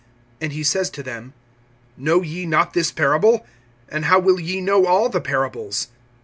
(13)And 0.41 0.51
he 0.53 0.63
says 0.63 0.89
to 0.89 1.03
them: 1.03 1.33
Know 1.95 2.23
ye 2.23 2.47
not 2.47 2.73
this 2.73 2.91
parable? 2.91 3.45
And 3.87 4.05
how 4.05 4.17
will 4.17 4.39
ye 4.39 4.59
know 4.59 4.87
all 4.87 5.09
the 5.09 5.21
parables? 5.21 5.89